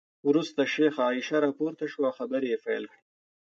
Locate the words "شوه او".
1.93-2.15